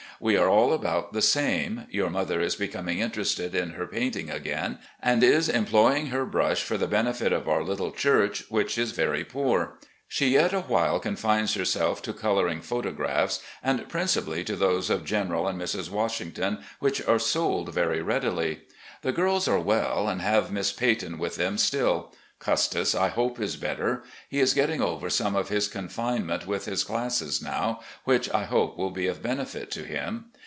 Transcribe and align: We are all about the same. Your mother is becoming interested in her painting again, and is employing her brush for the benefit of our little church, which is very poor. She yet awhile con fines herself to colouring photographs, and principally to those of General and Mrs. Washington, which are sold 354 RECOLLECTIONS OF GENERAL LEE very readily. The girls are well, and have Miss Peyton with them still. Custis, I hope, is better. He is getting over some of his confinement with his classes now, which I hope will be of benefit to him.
We 0.23 0.37
are 0.37 0.49
all 0.49 0.71
about 0.71 1.13
the 1.13 1.21
same. 1.23 1.87
Your 1.89 2.11
mother 2.11 2.41
is 2.41 2.53
becoming 2.55 2.99
interested 2.99 3.55
in 3.55 3.71
her 3.71 3.87
painting 3.87 4.29
again, 4.29 4.77
and 5.01 5.23
is 5.23 5.49
employing 5.49 6.07
her 6.09 6.27
brush 6.27 6.61
for 6.61 6.77
the 6.77 6.85
benefit 6.85 7.33
of 7.33 7.49
our 7.49 7.63
little 7.63 7.91
church, 7.91 8.43
which 8.47 8.77
is 8.77 8.91
very 8.91 9.23
poor. 9.23 9.79
She 10.07 10.29
yet 10.33 10.53
awhile 10.53 10.99
con 10.99 11.15
fines 11.15 11.55
herself 11.55 12.03
to 12.03 12.13
colouring 12.13 12.61
photographs, 12.61 13.41
and 13.63 13.89
principally 13.89 14.43
to 14.43 14.55
those 14.55 14.91
of 14.91 15.05
General 15.05 15.47
and 15.47 15.59
Mrs. 15.59 15.89
Washington, 15.89 16.59
which 16.77 17.01
are 17.07 17.17
sold 17.17 17.73
354 17.73 17.73
RECOLLECTIONS 17.73 18.01
OF 18.05 18.21
GENERAL 18.21 18.25
LEE 18.35 18.43
very 18.43 18.45
readily. 18.45 18.61
The 19.01 19.11
girls 19.19 19.47
are 19.47 19.59
well, 19.59 20.07
and 20.07 20.21
have 20.21 20.51
Miss 20.51 20.71
Peyton 20.71 21.17
with 21.17 21.37
them 21.37 21.57
still. 21.57 22.13
Custis, 22.37 22.95
I 22.95 23.09
hope, 23.09 23.39
is 23.39 23.55
better. 23.55 24.01
He 24.27 24.39
is 24.39 24.55
getting 24.55 24.81
over 24.81 25.11
some 25.11 25.35
of 25.35 25.49
his 25.49 25.67
confinement 25.67 26.47
with 26.47 26.65
his 26.65 26.83
classes 26.83 27.39
now, 27.39 27.81
which 28.03 28.31
I 28.33 28.45
hope 28.45 28.79
will 28.79 28.89
be 28.89 29.05
of 29.05 29.21
benefit 29.21 29.69
to 29.73 29.83
him. 29.83 30.31